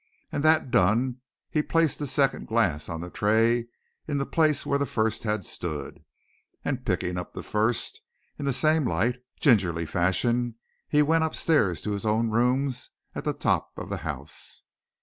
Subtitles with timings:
[0.31, 1.19] And that done
[1.51, 3.67] he placed the second glass on the tray
[4.07, 6.03] in the place where the first had stood,
[6.65, 8.01] and picking up the first,
[8.39, 10.55] in the same light, gingerly fashion,
[10.89, 14.63] he went upstairs to his own rooms at the top of the house.